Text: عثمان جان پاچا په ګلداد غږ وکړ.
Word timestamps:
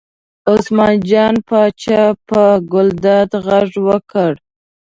عثمان 0.51 0.95
جان 1.09 1.35
پاچا 1.47 2.01
په 2.27 2.41
ګلداد 2.71 3.29
غږ 3.45 3.69
وکړ. 3.87 4.31